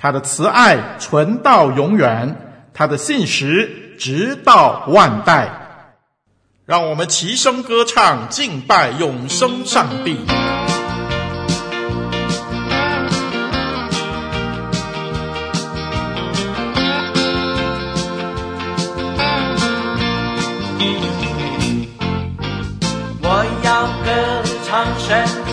[0.00, 5.50] 他的慈爱存到永远，他的信实直到万代。
[6.64, 10.18] 让我们齐声歌唱，敬拜永生上帝。
[23.20, 25.47] 我要歌唱神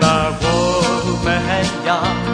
[0.00, 2.25] 把我们呀。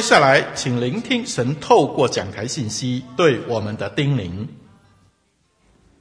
[0.00, 4.48] 接下来，请聆听神透过讲台信息对我们的叮咛。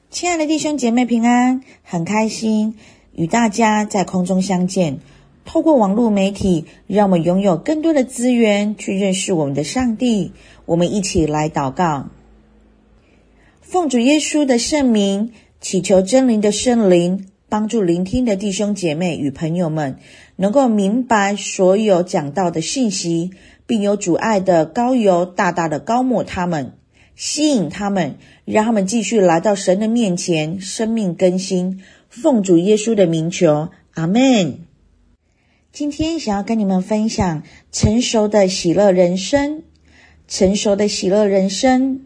[0.09, 2.75] 亲爱的弟兄姐妹平安，很开心
[3.11, 4.99] 与大家在空中相见。
[5.43, 10.31] 透过网络媒体，让我们拥有更多的资源去认识我们的上帝。
[10.63, 12.07] 我们一起来祷告，
[13.59, 19.99] 奉主耶稣的圣名，祈求真灵的圣灵帮助聆听的弟兄姐妹与朋友们，
[20.37, 23.31] 能够明白所有讲到的信息，
[23.69, 26.73] 并有主爱的膏油大大的高抹他们，
[27.15, 31.83] 吸引他们，让他们继续来到神的面前，生命更新。
[32.09, 34.61] 奉主耶稣的名求，阿门。
[35.71, 39.61] 今天想要跟你们分享成熟的喜乐人生。
[40.27, 42.01] 成熟的喜乐人生，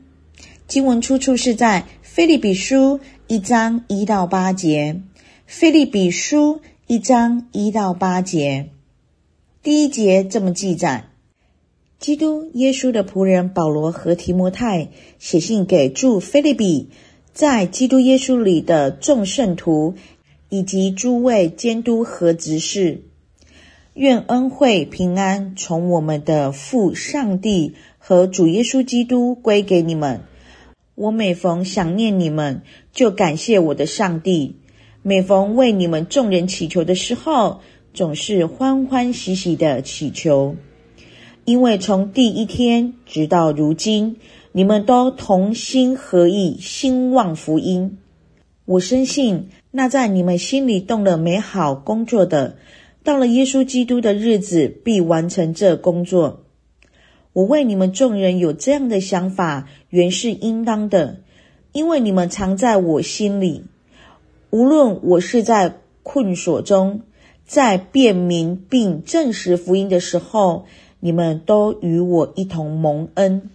[0.67, 5.01] 经文出处是在腓利比书一章一到八节。
[5.47, 8.69] 腓利比书一章一到八节，
[9.61, 11.05] 第一节这么记载：
[12.03, 14.89] 基督耶稣的仆人保罗和提摩太
[15.19, 16.89] 写信给住腓立比，
[17.31, 19.95] 在基督耶稣里的众圣徒，
[20.49, 23.03] 以及诸位监督和执事。
[23.93, 30.23] 愿恩惠平安从我们的父上帝和主耶稣基督归给你们。
[30.95, 34.55] 我每逢想念你们，就感谢我的上帝；
[35.03, 37.61] 每逢为你们众人祈求的时候，
[37.93, 40.57] 总是欢欢喜喜地祈求，
[41.45, 44.15] 因为从第一天直到如今，
[44.53, 47.97] 你们都同心合意，兴旺福音。
[48.65, 52.55] 我深信，那在你们心里动了美好工作的。
[53.03, 56.43] 到了耶稣基督的日子，必完成这工作。
[57.33, 61.17] 我为你们众人有这样的想法，原是应当的，
[61.73, 63.65] 因为你们常在我心里。
[64.49, 67.01] 无论我是在困锁中，
[67.45, 70.65] 在辨明并证实福音的时候，
[71.05, 73.49] 你们都与我一同蒙恩。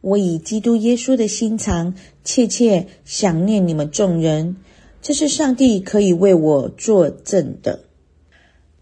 [0.00, 1.94] 我以基督耶稣的心肠，
[2.24, 4.56] 切切想念你们众人，
[5.02, 7.80] 这是上帝可以为我作证的。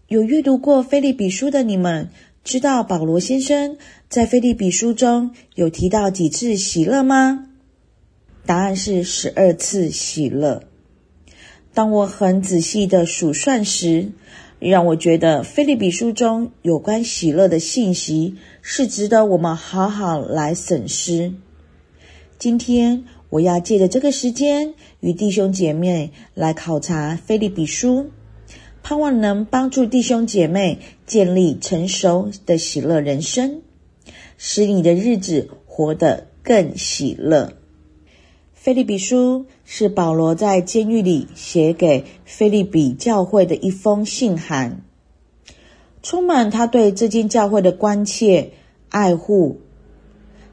[0.07, 2.09] 有阅读过腓利比书的你们，
[2.45, 3.75] 知道保罗先生
[4.07, 7.49] 在腓利比书中有提到几次喜乐吗？
[8.45, 10.63] 答案是十二次喜乐。
[11.73, 14.13] 当我很仔细的数算时，
[14.67, 21.33] 让我觉得腓立比书中有关喜乐的信息是值得我们好好来审思。
[22.37, 28.11] 今天我要借着这个时间，与弟兄姐妹来考察腓立比书。
[28.81, 33.61] 盼望能帮助弟兄姐妹建立成熟的喜乐人生，
[34.37, 37.58] 使你的日子活得更喜乐。
[38.61, 44.81] 腓利比书是保罗在监狱里写给腓利比教会的一封信函，
[46.03, 48.51] 充满他对这间教会的关切
[48.89, 49.61] 爱护。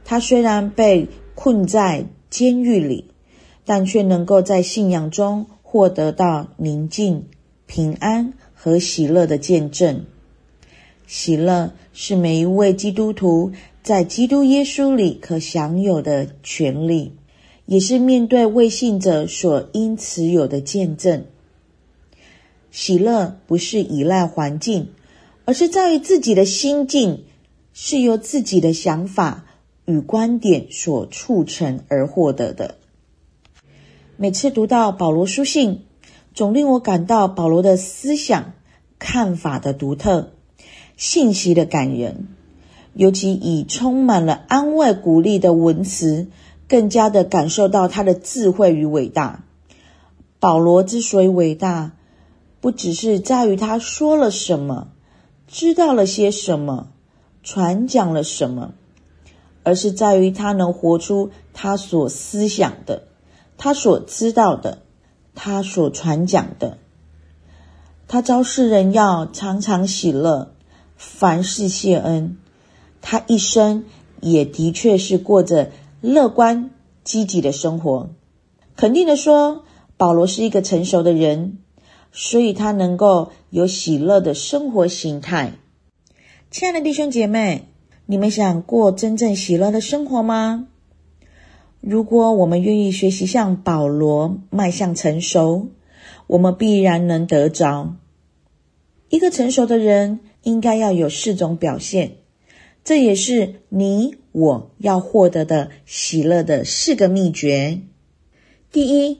[0.04, 3.06] 他虽然被困在监狱里，
[3.64, 7.24] 但却能够在信仰中获得到宁静。
[7.66, 10.04] 平安和喜乐的见证，
[11.08, 13.50] 喜乐是每一位基督徒
[13.82, 17.16] 在基督耶稣里可享有的权利，
[17.66, 21.25] 也是面对未信者所应持有的见证。
[22.70, 24.88] 喜乐不是依赖环境，
[25.44, 27.25] 而是在于自己的心境，
[27.73, 29.46] 是由自己的想法
[29.85, 32.76] 与观点所促成而获得的。
[34.16, 35.82] 每次读到保罗书信，
[36.35, 38.52] 总令我感到保罗的思想、
[38.99, 40.32] 看法的独特，
[40.96, 42.28] 信息的感人，
[42.94, 46.28] 尤其以充满了安慰、鼓励的文词，
[46.68, 49.44] 更加的感受到他的智慧与伟大。
[50.40, 51.92] 保罗之所以伟大，
[52.61, 54.88] 不只是在于他说了什么，
[55.46, 56.88] 知道了些什么，
[57.42, 58.75] 传讲了什么，
[59.62, 63.04] 而是在于他能活出他所思想的，
[63.56, 64.78] 他所知道的。
[65.38, 66.78] 他所传讲的，
[68.08, 70.54] 他召世人要常常喜乐，
[70.96, 72.38] 凡事谢恩。
[73.02, 73.85] 他一生
[74.23, 76.70] 也的确是过着乐观
[77.04, 78.10] 积极的生活。
[78.76, 79.64] 肯定的说，
[79.96, 81.58] 保罗是一个成熟的人，
[82.12, 85.52] 所以他能够有喜乐的生活形态。
[86.50, 87.68] 亲爱的弟兄姐妹，
[88.06, 90.68] 你们想过真正喜乐的生活吗？
[91.80, 95.68] 如果我们愿意学习向保罗迈向成熟，
[96.26, 97.96] 我们必然能得着。
[99.08, 102.16] 一个成熟的人应该要有四种表现，
[102.84, 107.81] 这也是你我要获得的喜乐的四个秘诀。
[108.71, 109.19] 第一，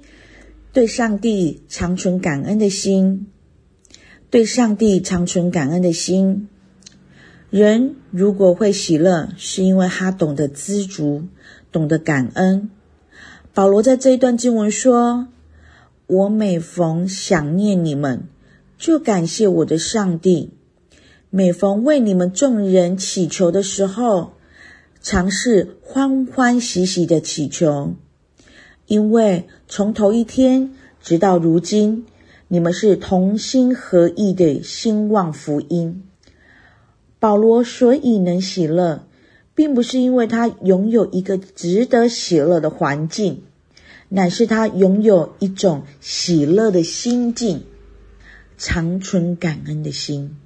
[0.75, 3.29] 对上帝常存感恩的心，
[4.29, 6.51] 对上帝常存感恩的心。
[7.49, 11.23] 人如果会喜乐，是因为他懂得知足，
[11.73, 12.69] 懂得感恩。
[13.55, 15.29] 保罗在这一段经文说
[16.07, 18.29] ：“我每逢想念你们，
[18.77, 20.51] 就感谢我的上帝；
[21.31, 24.33] 每逢为你们众人祈求的时候，
[25.09, 27.95] 尝试欢欢喜喜的祈求，
[28.89, 32.07] 因为从头一天直到如今，
[32.49, 36.03] 你们是同心合意的兴旺福音。”
[37.21, 39.07] 保罗所以能喜乐，
[39.55, 43.45] 并不是因为他拥有一个值得喜乐的环境，
[44.09, 47.63] 乃是他拥有一种喜乐的心境，
[48.59, 50.37] 常存感恩的心。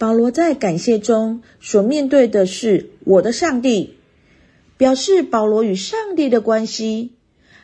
[0.00, 3.98] 保罗在感谢中所面对的是我的上帝，
[4.78, 7.12] 表示保罗与上帝的关系。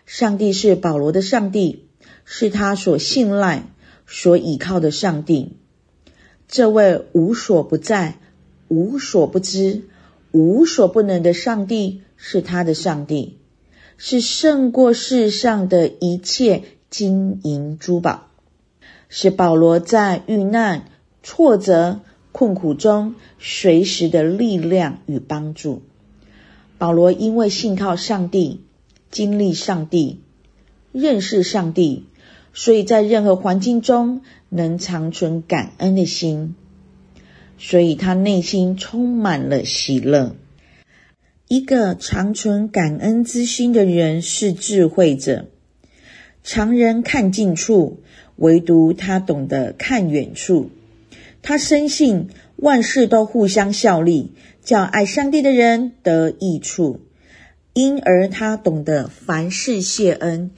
[0.05, 1.87] 上帝是保罗的上帝，
[2.27, 3.67] 是他所信赖、
[4.07, 5.57] 所倚靠的上帝。
[6.47, 8.19] 这位无所不在、
[8.69, 9.85] 无所不知、
[10.31, 13.39] 无所不能的上帝是他的上帝，
[13.97, 18.29] 是胜过世上的一切金银珠宝，
[19.09, 20.91] 是保罗在遇难、
[21.23, 22.03] 挫折、
[22.37, 25.81] 困苦中随时的力量与帮助。
[26.77, 28.61] 保罗因为信靠上帝、
[29.11, 30.21] 经历上帝、
[30.93, 32.05] 认识上帝。
[32.53, 36.55] 所以在任何环境中能长存感恩的心，
[37.59, 40.37] 所以他内心充满了喜乐。
[41.49, 45.47] 一个长存感恩之心的人是智慧者。
[46.43, 48.01] 常人看近处，
[48.37, 50.71] 唯独他懂得看远处。
[51.47, 54.33] 他深信万事都互相效力，
[54.65, 57.01] 叫爱上帝的人得益处。
[57.73, 60.51] 因而他懂得凡事谢恩。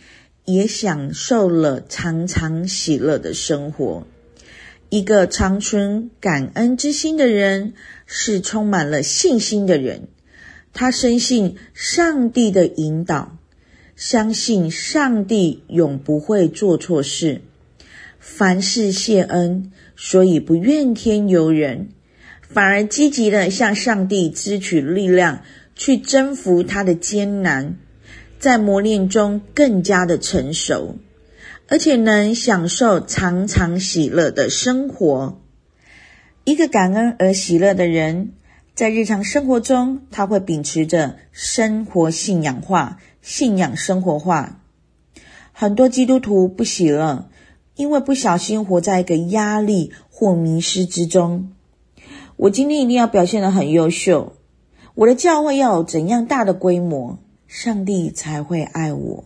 [0.50, 4.06] 也享受了常常喜乐的生活。
[4.88, 7.74] 一个长存感恩之心的人，
[8.06, 10.08] 是充满了信心的人。
[10.72, 13.36] 他深信上帝的引导，
[13.94, 17.42] 相信上帝永不会做错事。
[18.18, 21.88] 凡事谢恩，所以不怨天尤人，
[22.40, 25.42] 反而积极的向上帝支取力量，
[25.74, 27.76] 去征服他的艰难。
[28.38, 30.98] 在磨练中更加的成熟，
[31.66, 35.42] 而且能享受常常喜乐的生活。
[36.44, 38.34] 一个感恩而喜乐的人，
[38.76, 44.62] 在日常生活中，他会秉持着生活信仰化、信仰生活化。
[45.52, 47.28] 很多基督徒不喜乐，
[47.78, 51.52] 因为不小心活在一个压力或迷失之中。
[52.34, 54.34] 我今天一定要表现得很优秀，
[54.96, 57.20] 我的教会要有怎样大的规模？
[57.46, 59.24] 上帝才会爱我。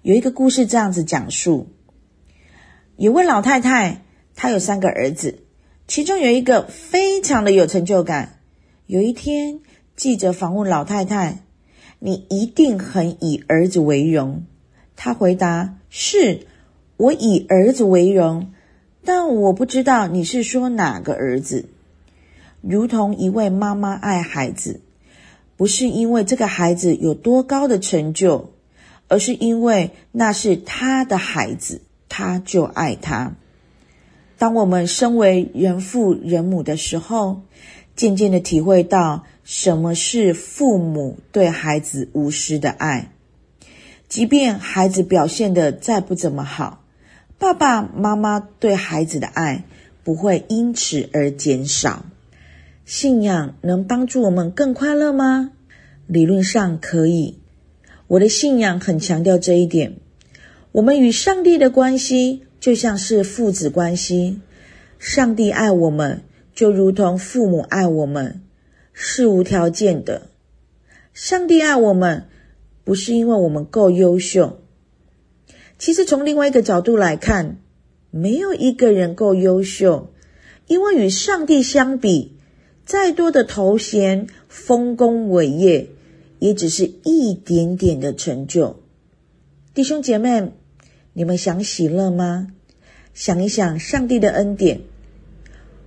[0.00, 1.68] 有一个故事这样子讲述：
[2.96, 4.02] 有位老太太，
[4.34, 5.40] 她有三个儿子，
[5.86, 8.38] 其中有一个非常的有成就感。
[8.86, 9.60] 有一天，
[9.94, 11.44] 记者访问老太太
[12.00, 14.44] ：“你一定很以儿子为荣。”
[14.96, 16.46] 她回答：“是，
[16.96, 18.52] 我以儿子为荣，
[19.04, 21.66] 但我不知道你是说哪个儿子。”
[22.62, 24.80] 如同一位妈妈爱孩子。
[25.58, 28.52] 不是因为这个孩子有多高的成就，
[29.08, 33.34] 而是因为那是他的孩子，他就爱他。
[34.36, 37.40] 当我们身为人父人母的时候，
[37.94, 43.10] 渐渐的体会到什么是父母对孩子无私的爱。
[44.10, 46.84] 即便孩子表现的再不怎么好，
[47.38, 49.64] 爸爸妈妈对孩子的爱
[50.02, 52.06] 不会因此而减少。
[52.86, 55.52] 信仰能帮助我们更快乐吗？
[56.06, 57.38] 理论上可以。
[58.06, 59.96] 我的信仰很强调这一点。
[60.72, 64.40] 我们与上帝的关系就像是父子关系。
[64.98, 66.22] 上帝爱我们，
[66.54, 68.40] 就如同父母爱我们，
[68.92, 70.28] 是无条件的。
[71.12, 72.28] 上帝爱我们，
[72.84, 74.60] 不是因为我们够优秀。
[75.78, 77.58] 其实从另外一个角度来看，
[78.10, 80.12] 没有一个人够优秀，
[80.66, 82.36] 因为与上帝相比，
[82.84, 85.88] 再多的头衔、丰功伟业，
[86.38, 88.80] 也只是一点点的成就。
[89.74, 90.52] 弟兄姐妹，
[91.12, 92.48] 你们想喜乐吗？
[93.12, 94.80] 想一想上帝的恩典，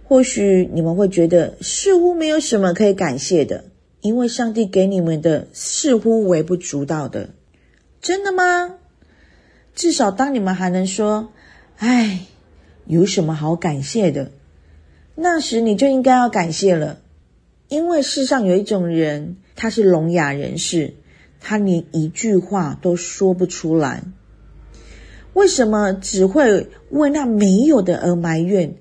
[0.04, 3.66] 或许你们会觉得似乎没有什么可以感谢的，
[4.02, 7.30] 因为上帝给你们的似乎微不足道的。
[8.02, 8.76] 真的吗？
[9.80, 11.30] 至少当你们还能说
[11.80, 12.20] ：“唉，
[12.86, 14.30] 有什么好感谢的？”
[15.16, 17.00] 那时你就应该要感谢了，
[17.70, 20.96] 因为世上有一种人，他是聋哑人士，
[21.40, 24.04] 他连一句话都说不出来。
[25.32, 28.76] 为什么只会为那没有的而埋怨，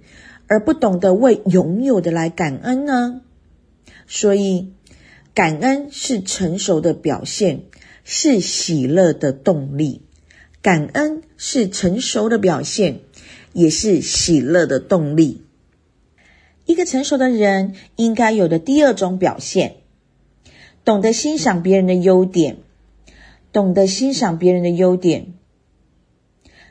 [0.49, 3.21] 而不懂得为拥有的来感恩呢？
[4.09, 4.73] 所以，
[5.33, 7.67] 感恩是成熟的表现，
[8.02, 10.02] 是喜乐的动力。
[10.62, 13.00] 感恩是成熟的表现，
[13.53, 15.45] 也是喜乐的动力。
[16.67, 19.77] 一个成熟的人应该有的第二种表现，
[20.85, 22.59] 懂得欣赏别人的优点。
[23.50, 25.33] 懂得欣赏别人的优点。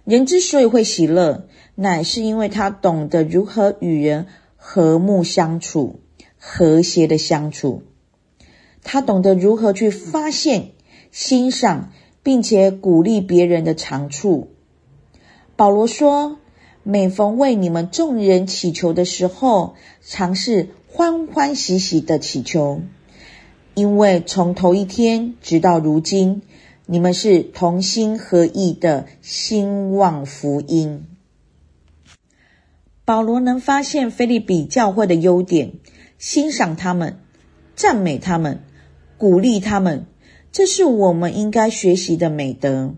[0.03, 6.01] 人之所以会喜乐，乃是因为他懂得如何与人和睦相处、
[6.37, 7.81] 和谐的相处。
[8.83, 10.73] 他懂得如何去发现、
[11.11, 11.91] 欣赏，
[12.27, 14.49] 并且鼓励别人的长处。
[15.55, 16.39] 保罗说
[16.83, 22.81] ：“每逢为你们众人祈求的时候，尝试欢欢喜喜的祈求，
[23.75, 26.41] 因为从头一天直到如今。”
[26.85, 31.05] 你们是同心合意的兴旺福音。
[33.05, 35.75] 保罗能发现腓利比教会的优点，
[36.17, 37.19] 欣赏他们，
[37.75, 38.63] 赞美他们，
[39.17, 40.07] 鼓励他们，
[40.57, 42.95] 这是我们应该学习的美德。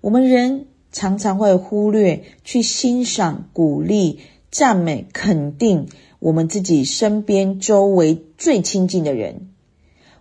[0.00, 4.18] 我们人常常会忽略去欣赏、鼓励、
[4.50, 5.86] 赞美、肯定
[6.18, 9.50] 我们自己身边周围最亲近的人。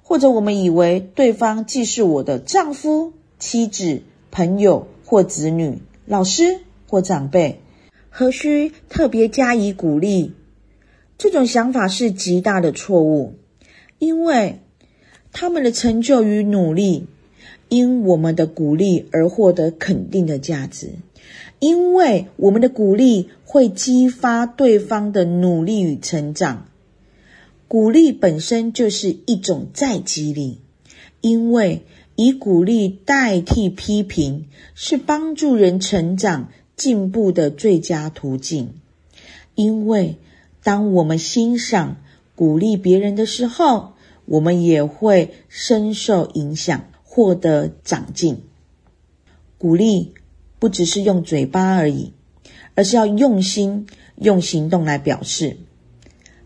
[0.03, 7.61] 或者我们以为对方既是我的丈夫、妻子、朋友或子女、老师或长辈，
[8.11, 10.33] 何须特别加以鼓励？
[11.17, 13.33] 这种想法是极大的错误，
[13.97, 14.59] 因为
[15.31, 17.05] 他们的成就与努力，
[17.69, 20.91] 因我们的鼓励而获得肯定的价值，
[21.59, 26.67] 因为我们的鼓励会激发对方的努力与成长。
[27.67, 30.59] 鼓励本身就是一种再激励，
[31.19, 31.83] 因为
[32.15, 38.75] 以鼓励代替批评是帮助人成长进步的最佳途径。
[39.53, 40.15] 因为
[40.63, 41.97] 当我们欣赏、
[42.35, 43.93] 鼓励别人的时候，
[44.27, 48.43] 我们也会深受影响，获得长进。
[49.57, 50.13] 鼓励
[50.59, 52.13] 不只是用嘴巴而已，
[52.75, 53.87] 而是要用心、
[54.17, 55.57] 用行动来表示。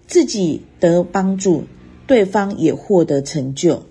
[0.07, 1.65] 自己得帮助，
[2.05, 3.83] 对方也获得成就。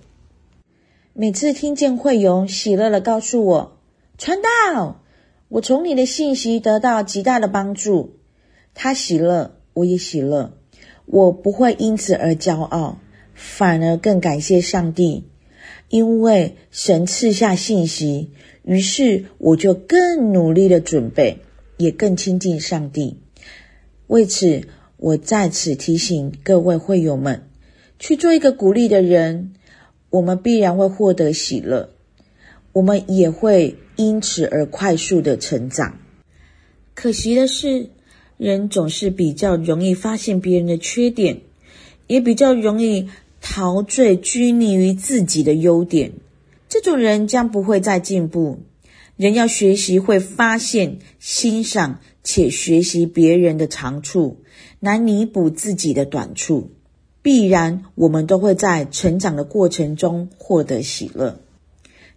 [1.13, 3.77] 每次听见慧荣喜乐地告诉我，
[4.17, 5.01] 传道，
[5.49, 8.17] 我从你的信息得到极大的帮助。
[8.73, 10.57] 他喜乐，我也喜乐。
[11.05, 12.99] 我不会因此而骄傲，
[13.33, 15.25] 反而更感谢上帝，
[15.89, 18.31] 因为神赐下信息，
[18.63, 21.39] 于是我就更努力的准备，
[21.77, 23.17] 也更亲近上帝。
[24.07, 24.61] 为此。
[25.03, 27.47] 我在此提醒各位会友们，
[27.97, 29.53] 去做一个鼓励的人，
[30.11, 31.89] 我们必然会获得喜乐，
[32.71, 35.97] 我们也会因此而快速的成长。
[36.93, 37.89] 可惜的是，
[38.37, 41.41] 人总是比较容易发现别人的缺点，
[42.11, 43.07] 也比较容易
[43.39, 46.11] 陶醉拘泥于自己的优点。
[46.67, 48.59] 这种人将不会再进步。
[49.15, 54.41] 人要学习会发现、欣赏且学习别人的长处。
[54.81, 56.71] 来弥补自己的短处，
[57.21, 61.39] 必然我们都会在成长的过程中获得喜乐。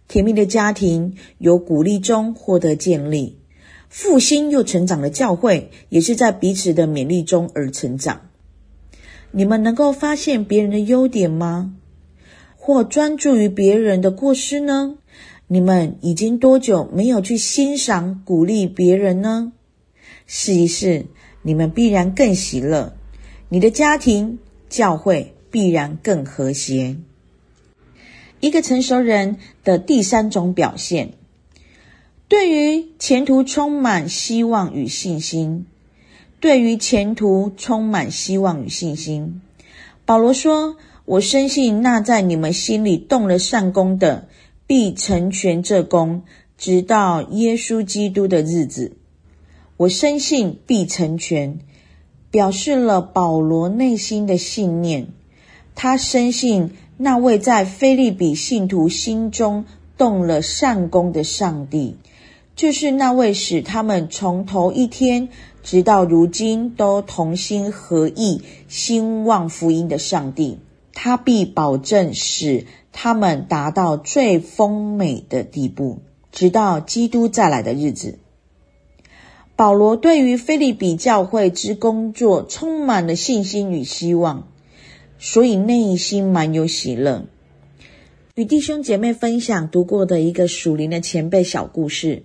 [0.09, 3.37] 甜蜜的家庭由鼓励中获得建立，
[3.87, 8.29] 复兴又成长的教会也是在彼此的勉励中而成长。
[9.37, 11.75] 你们能够发现别人的优点吗？
[12.55, 14.95] 或专注于别人的过失呢？
[15.47, 19.51] 你们已经多久没有去欣赏、鼓励别人呢？
[20.25, 21.07] 试一试。
[21.41, 22.95] 你们必然更喜乐，
[23.49, 26.95] 你的家庭、教会必然更和谐。
[28.39, 31.11] 一个成熟人的第三种表现，
[32.29, 35.67] 对于前途充满希望与信心。
[36.45, 39.41] 对于前途充满希望与信心，
[40.05, 44.27] 保罗说：“我深信那在你们心里动了善工的，
[44.67, 46.21] 必成全这工，
[46.55, 48.95] 直到耶稣基督的日子。”
[49.77, 51.57] 我深信必成全，
[52.29, 55.07] 表示了保罗内心的信念。
[55.73, 59.65] 他深信那位在菲利比信徒心中
[59.97, 61.95] 动了善工的上帝，
[62.55, 65.29] 就是那位使他们从头一天
[65.65, 70.59] 直到如今都同心合意兴旺福音的上帝。
[70.93, 76.01] 他必保证使他们达到最丰美的地步，
[76.31, 78.19] 直到基督再来的日子。
[79.55, 84.47] 保罗对于腓利比教会之工作充满了信心与希望，
[85.17, 87.25] 所以内心满有喜乐。
[88.35, 92.23] 与弟兄姐妹分享读过的一个属灵的前辈小故事。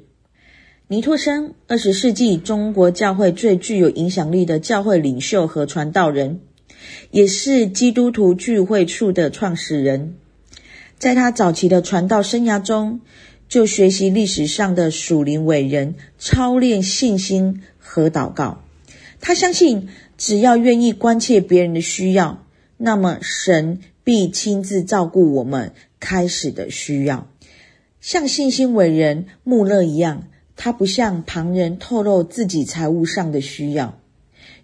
[0.93, 6.41] 尼托生，二十世纪中国教会最具有影响力的教会领袖和传道人，
[7.13, 10.17] 也是基督徒聚会处的创始人。
[10.99, 13.03] 在他早期的传道生涯中，
[13.49, 18.65] 就学习历史上的属灵伟人操练信心和祷告。
[19.21, 19.87] 他相信，
[20.19, 22.45] 只要愿意关切别人的需要，
[22.77, 27.31] 那么神必亲自照顾我们开始的需要。
[28.01, 30.25] 像信心伟人穆勒一样。
[30.63, 33.99] 他不向旁人透露自己财务上的需要。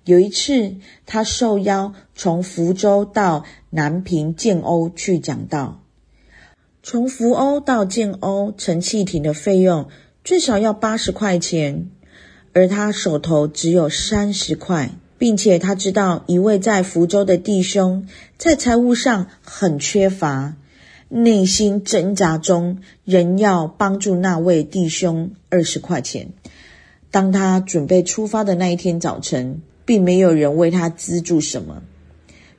[0.05, 0.75] 有一次，
[1.07, 5.81] 他受邀从福州到南平建瓯去讲道。
[6.83, 9.89] 从福欧到建甌乘汽艇的费用
[10.23, 11.89] 最少要八十块钱，
[12.53, 18.07] 而他手头只有三十块，并且他知道一位在福州的弟兄
[18.37, 20.57] 在财务上很缺乏。
[21.09, 26.31] 内心挣扎中，仍要帮助那位弟兄二十块钱。
[27.13, 31.83] 当他准备出发的那一天早晨，并没有人为他资助什么。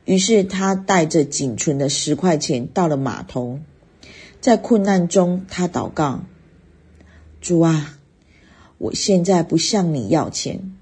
[0.05, 3.59] 于是他带着仅存的十块钱到了码头，
[4.39, 6.21] 在困难中，他祷告
[7.41, 7.99] ：“主啊，
[8.77, 10.77] 我现在不向你要钱，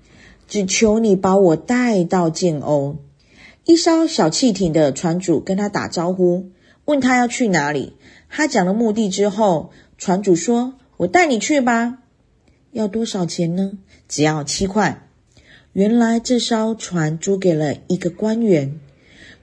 [0.48, 2.98] 只求你把我带到建瓯。”
[3.66, 6.52] 一艘小汽艇的船主跟他打招呼。
[6.86, 7.94] 问他要去哪里，
[8.30, 12.00] 他讲了目的之后，船主说：“我带你去吧。”
[12.72, 13.74] 要多少钱呢？
[14.08, 15.08] 只要七块。
[15.74, 18.80] 原来这艘船租给了一个官员，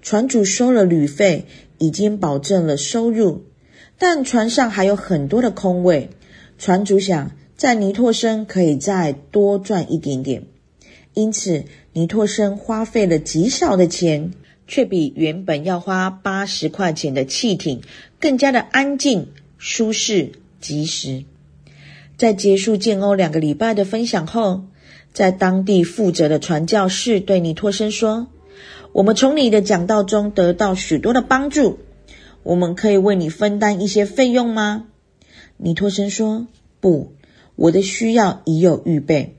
[0.01, 1.47] 船主收了旅费，
[1.79, 3.45] 已经保证了收入，
[3.99, 6.11] 但船上还有很多的空位。
[6.59, 10.45] 船主想在尼托生可以再多赚一点点，
[11.13, 14.33] 因此尼托生花费了极少的钱。
[14.73, 17.83] 却比原本要花八十块钱的汽艇
[18.19, 20.33] 更加的安静、舒适、
[20.63, 21.25] 及时。
[22.17, 24.65] 在结束建甌两个礼拜的分享后，
[25.13, 28.29] 在当地负责的传教士对尼托生说
[28.93, 31.79] ：“我们从你的讲道中得到许多的帮助，
[32.43, 34.87] 我们可以为你分担一些费用吗？”
[35.59, 36.47] 尼托生说
[36.81, 37.13] ：“不，
[37.57, 39.37] 我的需要已有预备，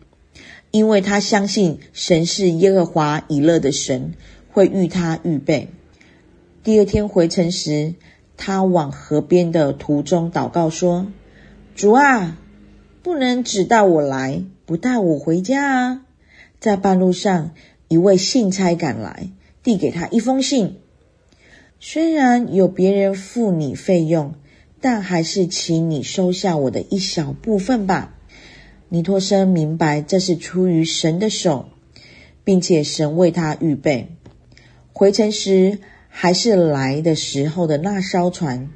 [0.70, 4.14] 因为他相信神是耶和华以勒的神。”
[4.54, 5.70] 会为他预备。
[6.64, 7.96] 第二天回程时，
[8.38, 11.08] 他往河边的途中祷告说
[11.76, 12.40] ：“主啊，
[13.02, 16.06] 不能只带我来，不带我回家啊！”
[16.62, 17.52] 在半路上，
[17.88, 19.30] 一位信差赶来，
[19.64, 20.78] 递给他一封信。
[21.80, 24.36] 虽然有别人付你费用，
[24.80, 28.16] 但还是请你收下我的一小部分吧。
[28.88, 31.66] 尼托生明白这是出于神的手，
[32.44, 34.10] 并且神为他预备。
[34.96, 38.70] 回程时还是来的时候的那艘船，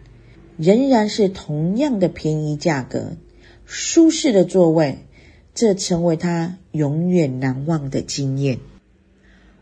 [0.58, 3.12] 仍然是同样的便宜价格、
[3.66, 4.98] 舒适的座位，
[5.54, 8.58] 这成为他永远难忘的经验。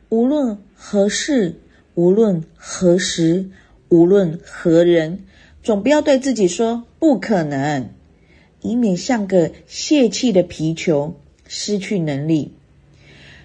[0.07, 1.55] 无论何事，
[1.93, 3.49] 无论何时，
[3.89, 5.25] 无论何人，
[5.61, 7.89] 总不要对自己说不可能，
[8.61, 11.15] 以免像个泄气的皮球，
[11.45, 12.53] 失去能力。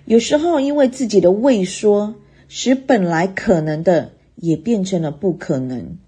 [0.05, 2.15] 有时候因为自己的畏缩。
[2.53, 5.99] 使本来可能的也变成了不可能。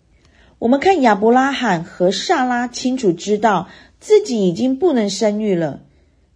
[0.58, 3.68] 我们看亚伯拉罕和撒拉，清楚知道
[4.00, 5.84] 自己已经不能生育了，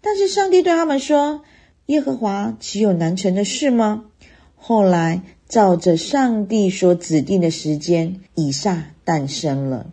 [0.01, 1.43] 但是上帝对他们说
[1.87, 4.05] ：“耶和华岂有难成的事吗？”
[4.55, 9.91] 后来照着上帝所指定的时间，以撒诞生了。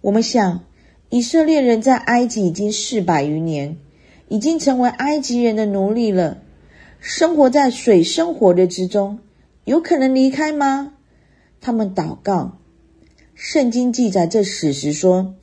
[0.00, 0.64] 我们想，
[1.08, 3.76] 以色列人在埃及已经四百余年，
[4.28, 6.38] 已经成为埃及人的奴隶了。
[7.00, 9.20] 生活在水深火热之中，
[9.64, 10.92] 有可能离开吗？
[11.62, 12.58] 他们祷告。
[13.34, 15.34] 圣经记载这史实说，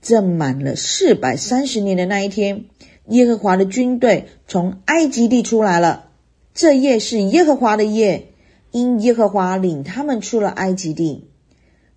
[0.00, 2.66] 正满了四百三十年的那一天，
[3.08, 6.10] 耶和华的军队从埃及地出来了。
[6.54, 8.28] 这夜是耶和华的夜，
[8.70, 11.28] 因耶和华领他们出了埃及地。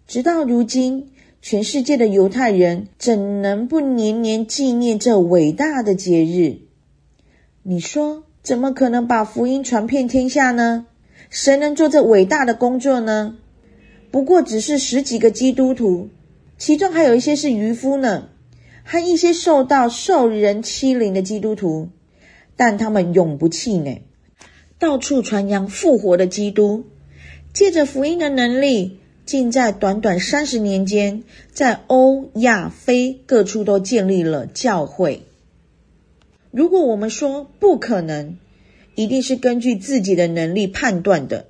[0.08, 6.62] 直到如今，全世界的犹太人怎能不年年纪念这伟大的节日？
[7.62, 8.23] 你说？
[8.43, 10.86] 怎么可能把福音传遍天下呢？
[11.29, 13.38] 谁能做这伟大的工作呢？
[14.12, 16.10] 不过只是十几个基督徒，
[16.58, 18.27] 其中还有一些是渔夫呢，
[18.84, 21.88] 和一些受到受人欺凌的基督徒，
[22.58, 24.03] 但他们永不气馁，
[24.77, 26.84] 到处传扬复活的基督，
[27.53, 35.23] 借着福音的能力，竟在短短三十年间，在欧亚非各处都建立了教会。
[36.56, 38.38] 如果我们说不可能，
[38.94, 41.48] 一定是根据自己的能力判断的，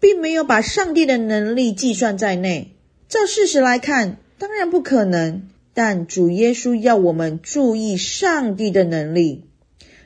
[0.00, 2.72] 并没有把上帝的能力计算在内。
[3.08, 5.42] 照事实来看，当然不可能，
[5.74, 9.44] 但主耶稣要我们注意上帝的能力。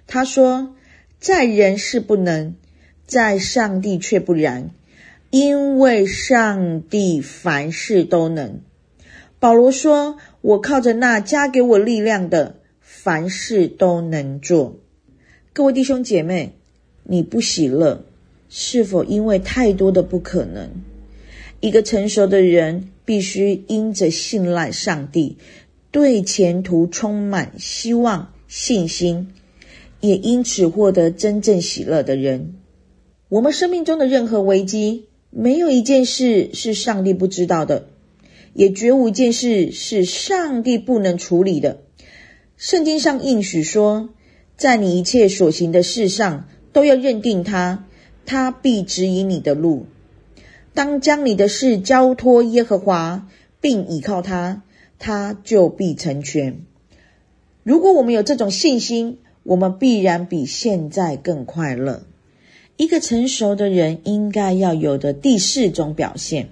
[0.07, 0.77] 他说
[1.19, 2.57] ：“在人是不能，
[3.07, 4.69] 在上帝却不然，
[5.31, 8.61] 因为上帝凡事都能。”
[9.41, 12.57] 保罗说：“我靠着那加给我力量的，
[13.07, 14.81] 凡事都能做。”
[15.55, 16.55] 各位弟兄姐妹，
[17.05, 18.05] 你不喜乐，
[18.49, 20.71] 是否因为太多的不可能？
[21.61, 25.37] 一个成熟的人必须因着信赖上帝，
[25.93, 29.33] 对前途充满希望、信心，
[30.01, 32.57] 也因此获得真正喜乐的人。
[33.29, 37.87] 我们生命中的任何危机，没有一件事是上帝不知道的，
[38.53, 41.86] 也绝无一件事是上帝不能处理的。
[42.57, 44.09] 圣经上应许说，
[44.57, 47.85] 在你一切所行的事上，都要认定他，
[48.25, 49.85] 他必指引你的路。
[50.73, 53.29] 当将你的事交托耶和华，
[53.61, 54.63] 并倚靠他，
[54.99, 56.61] 他就必成全。
[57.63, 62.05] 如果我们有这种信心，我们必然比现在更快乐。
[62.79, 66.49] 一个成熟的人应该要有的第四种表现：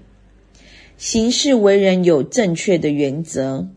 [0.99, 3.69] 行事为人有正确的原则。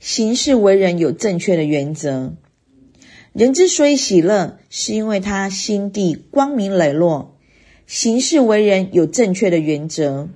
[0.00, 2.34] 行事为人有正确的原则。
[3.32, 7.36] 人之所以喜乐，是因为他心地光明磊落。
[7.86, 10.28] 行事为人有正确的原则。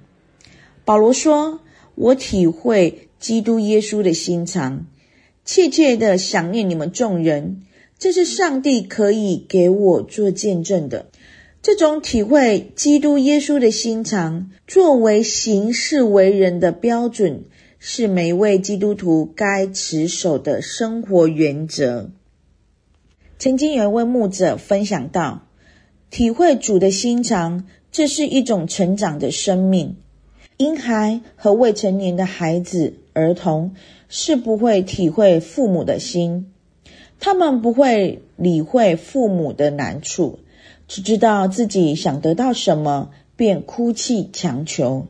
[0.84, 1.60] 保罗说
[1.96, 4.86] ：“我体会基督耶稣的心肠，
[5.44, 7.62] 切切的想念你们众人。
[7.98, 11.06] 这是上帝可以给我做见证的。
[11.62, 17.44] 这种体会基督耶稣的心肠，作为行事为人的标准，
[17.86, 22.08] 是每一位基督徒该持守的生活原则。”
[23.38, 25.42] 曾经有一位牧者分享到。
[26.08, 29.96] 体会主的心肠，这是一种成长的生命。
[30.56, 33.74] 婴孩和未成年的孩子、儿童
[34.08, 36.52] 是不会体会父母的心，
[37.20, 40.38] 他们不会理会父母的难处，
[40.88, 45.06] 只知道自己想得到什么便哭泣强求。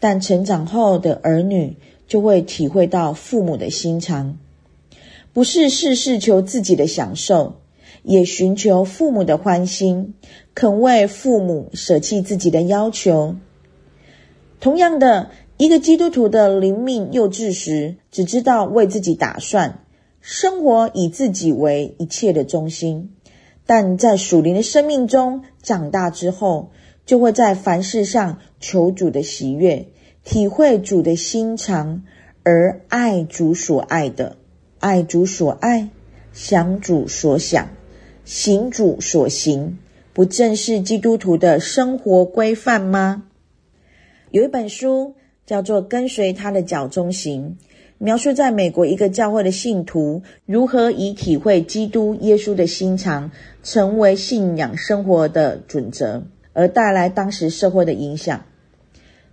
[0.00, 1.76] 但成长后的儿女
[2.08, 4.38] 就会体会到父母的心肠，
[5.32, 7.60] 不是事事求自己的享受。
[8.04, 10.14] 也寻求父母的欢心，
[10.54, 13.36] 肯为父母舍弃自己的要求。
[14.60, 19.84] 同样的，一个基督徒的灵命幼稚时，只知道为自己打算，
[20.22, 23.10] 生活以自己为一切的中心；
[23.66, 26.70] 但在属灵的生命中长大之后，
[27.04, 29.88] 就会在凡事上求主的喜悦，
[30.30, 32.02] 体会主的心肠，
[32.42, 34.36] 而爱主所爱的，
[34.78, 35.88] 爱主所爱，
[36.34, 37.70] 想主所想。
[38.26, 39.78] 行主所行，
[40.12, 43.22] 不正是基督徒的生活规范吗？
[44.30, 45.14] 有一本书
[45.46, 47.56] 叫做《跟随他的脚踪行》，
[47.96, 53.30] 描述在美国一个教会的信徒如何以体会基督耶稣的心肠，
[53.62, 58.44] 成为信仰生活的准则，而带来当时社会的影响。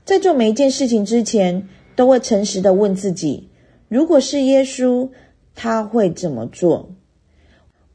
[0.06, 3.50] 在做每一件事情之前，都会诚实的问自己：
[3.90, 5.10] 如果是耶稣，
[5.56, 6.92] 他会怎么做？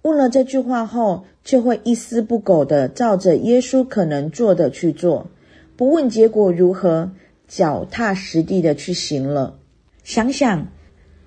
[0.03, 5.31] 问了这句话后，就会一丝不苟的照着耶稣可能做的去做，
[5.77, 7.13] 不问结果如何，
[7.47, 9.61] 脚踏实地的去行了。
[10.03, 10.73] 想想，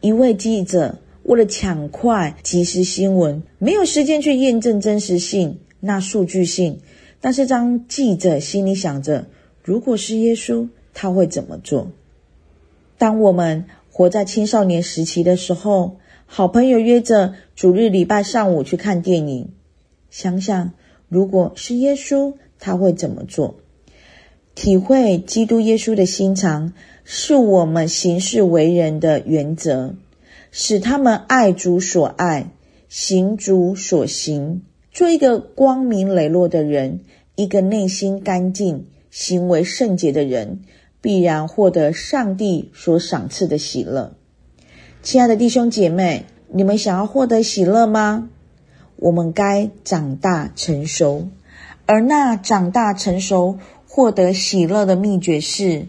[0.01, 6.81] 一位记者为了抢快即时新闻，没有时间去验证真实性、那数据性。
[7.21, 9.27] 但是当记者心里想着，
[9.63, 11.91] 如果是耶稣，他会怎么做？
[12.97, 19.49] 当我们活在青少年时期的时候，好朋友约着主日礼拜上午去看电影，
[20.09, 20.73] 想想
[21.07, 23.55] 如果是耶稣，他会怎么做？
[24.53, 26.73] 体会基督耶稣的心肠，
[27.05, 29.95] 是我们行事为人的原则，
[30.51, 32.51] 使他们爱主所爱，
[32.89, 36.99] 行主所行，做一个光明磊落的人，
[37.35, 40.61] 一个内心干净、行为圣洁的人，
[40.99, 44.15] 必然获得上帝所赏赐的喜乐。
[45.03, 48.27] 亲爱的弟兄姐妹，你们想要获得喜乐吗？
[48.95, 51.27] 我们该长大成熟，
[51.85, 55.85] 而那长大成熟、获得喜乐的秘诀是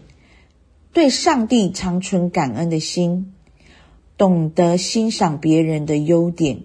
[0.93, 3.33] 对上帝常存感恩的心，
[4.17, 6.59] 懂得欣赏别人的优点，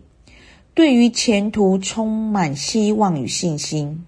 [0.74, 4.04] 对于前途充满希望与信心，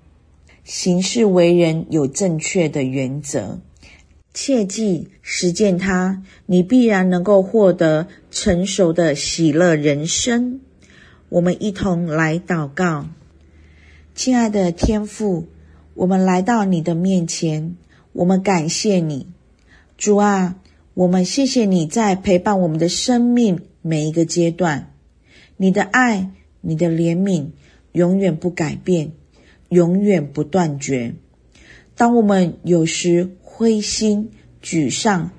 [0.65, 3.61] 行事为人有正确的原则。
[4.35, 10.61] 切记实践它，你必然能够获得成熟的喜乐人生。
[11.29, 13.09] 我们一同来祷告，
[14.15, 15.47] 亲爱的天父，
[15.95, 17.77] 我们来到你的面前，
[18.13, 19.27] 我们感谢你，
[19.99, 20.57] 主啊，
[20.95, 24.95] 我们谢谢你在陪伴我们的生命每一个阶段，
[25.57, 27.49] 你的爱、你的怜悯
[27.93, 29.13] 永远不改变，
[29.73, 31.15] 永远不断绝。
[31.97, 34.31] 当我们有时灰心、
[34.63, 35.31] 沮丧，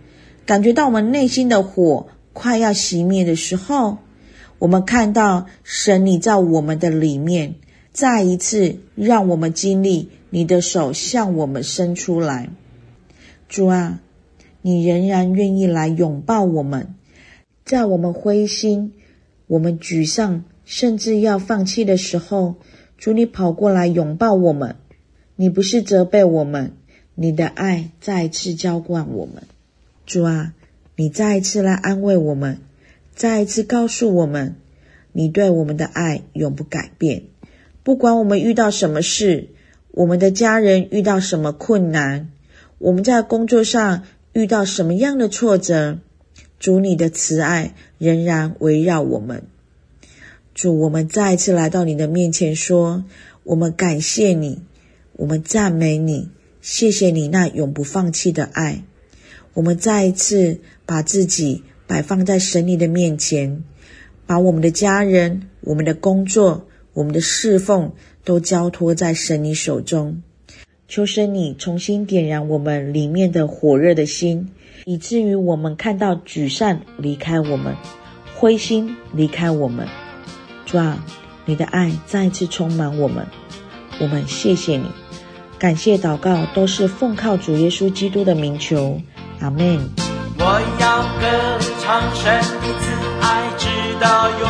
[0.45, 3.99] 感觉到我们内心的火快要熄灭的时候，
[4.57, 7.55] 我们看到神你在我们的里面，
[7.91, 12.49] 再一次让我们经历你的手向我们伸出来。
[13.47, 14.01] 主啊，
[14.61, 16.95] 你仍然愿意来拥抱我们，
[17.65, 18.93] 在我们灰心、
[19.45, 22.55] 我们沮丧，甚至要放弃的时候，
[23.03, 24.77] 主你跑过来拥抱我们。
[25.35, 26.71] 你不是责备我们，
[27.15, 29.43] 你的爱再次浇灌我们。
[30.05, 30.53] 主啊，
[30.95, 32.59] 你再一次来安慰我们，
[33.13, 34.55] 再一次告诉我们，
[35.11, 37.23] 你对我们的爱永不改变。
[37.83, 39.49] 不管我们遇到什么事，
[39.91, 42.31] 我们的家人遇到什么困难，
[42.77, 45.99] 我们在工作上遇到什么样的挫折，
[46.57, 49.43] 主你的慈爱仍然围绕我们。
[50.53, 53.03] 主，我们再一次来到你的面前说，
[53.43, 54.61] 我们感谢你。
[55.15, 56.29] 我们赞美你，
[56.61, 58.83] 谢谢你那永不放弃的爱。
[59.53, 63.63] 我们再一次把自己摆放在神你的面前，
[64.25, 70.21] 把我们的家人、我们的工作、我们的侍奉都交托在神你手中。
[70.87, 74.49] 求神你重新点燃我们里面的火热的心，
[74.85, 77.75] 以至于我们看到沮丧离开我们，
[78.35, 79.87] 灰心离开我们。
[80.73, 80.97] 主啊，
[81.45, 83.27] 你的爱再次充满我们，
[83.99, 84.85] 我们谢谢你。
[85.59, 88.99] 感谢祷告都是奉靠主耶稣基督的名求，
[89.39, 89.87] 阿门。
[90.39, 90.43] 我
[90.79, 92.89] 要歌唱神的慈
[93.21, 93.67] 爱，直
[94.01, 94.49] 到永